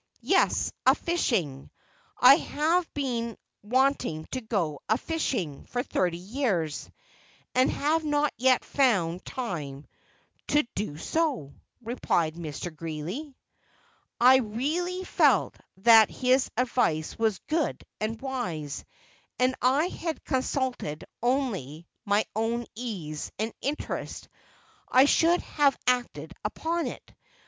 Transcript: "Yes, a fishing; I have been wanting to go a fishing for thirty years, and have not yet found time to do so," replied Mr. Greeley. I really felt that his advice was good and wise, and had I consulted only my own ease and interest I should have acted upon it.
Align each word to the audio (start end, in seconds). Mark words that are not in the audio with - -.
"Yes, 0.23 0.73
a 0.83 0.95
fishing; 0.95 1.69
I 2.19 2.37
have 2.37 2.91
been 2.95 3.37
wanting 3.61 4.25
to 4.31 4.41
go 4.41 4.79
a 4.89 4.97
fishing 4.97 5.63
for 5.67 5.83
thirty 5.83 6.17
years, 6.17 6.89
and 7.53 7.69
have 7.69 8.03
not 8.03 8.33
yet 8.35 8.65
found 8.65 9.23
time 9.23 9.85
to 10.47 10.65
do 10.73 10.97
so," 10.97 11.53
replied 11.83 12.33
Mr. 12.33 12.75
Greeley. 12.75 13.35
I 14.19 14.37
really 14.37 15.03
felt 15.03 15.55
that 15.77 16.09
his 16.09 16.49
advice 16.57 17.15
was 17.19 17.37
good 17.47 17.83
and 17.99 18.19
wise, 18.19 18.83
and 19.37 19.51
had 19.61 19.61
I 19.61 20.21
consulted 20.25 21.03
only 21.21 21.85
my 22.05 22.25
own 22.35 22.65
ease 22.73 23.31
and 23.37 23.53
interest 23.61 24.29
I 24.89 25.05
should 25.05 25.41
have 25.43 25.77
acted 25.85 26.33
upon 26.43 26.87
it. 26.87 27.13